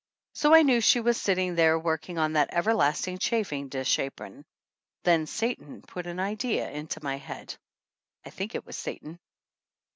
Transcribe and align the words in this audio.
So 0.33 0.55
I 0.55 0.63
knew 0.63 0.81
she 0.81 0.99
was 0.99 1.21
sitting 1.21 1.53
there 1.53 1.77
working 1.77 2.17
on 2.17 2.33
that 2.33 2.49
everlasting 2.51 3.19
chafing 3.19 3.69
dish 3.69 3.99
apron. 3.99 4.45
Then 5.03 5.27
Satan 5.27 5.83
put 5.83 6.07
an 6.07 6.19
idea 6.19 6.67
into 6.71 7.03
my 7.03 7.17
head. 7.17 7.55
I 8.25 8.31
think 8.31 8.55
it 8.55 8.65
was 8.65 8.75
Satan. 8.75 9.19